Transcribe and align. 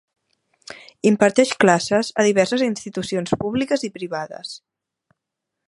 Imparteix 1.09 1.51
classes 1.65 2.09
a 2.23 2.25
diverses 2.29 2.63
institucions 2.69 3.37
públiques 3.45 3.85
i 3.89 3.93
privades. 3.99 4.59